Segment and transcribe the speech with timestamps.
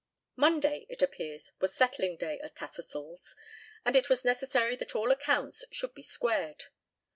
[0.35, 3.35] Monday, it appears, was settling day at Tattersall's,
[3.85, 6.63] and it was necessary that all accounts should be squared.